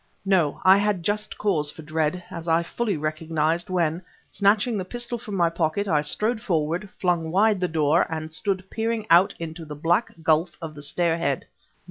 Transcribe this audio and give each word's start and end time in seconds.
No, 0.25 0.59
I 0.63 0.77
had 0.79 1.03
just 1.03 1.37
cause 1.37 1.69
for 1.69 1.83
dread, 1.83 2.23
as 2.31 2.47
I 2.47 2.63
fully 2.63 2.97
recognized 2.97 3.69
when, 3.69 4.01
snatching 4.31 4.75
the 4.75 4.83
pistol 4.83 5.19
from 5.19 5.35
my 5.35 5.51
pocket, 5.51 5.87
I 5.87 6.01
strode 6.01 6.41
forward, 6.41 6.89
flung 6.97 7.29
wide 7.29 7.59
the 7.59 7.67
door, 7.67 8.07
and 8.11 8.31
stood 8.33 8.67
peering 8.71 9.05
out 9.11 9.35
into 9.37 9.63
the 9.63 9.75
black 9.75 10.11
gulf 10.23 10.57
of 10.59 10.73
the 10.73 10.81
stairhead. 10.81 11.43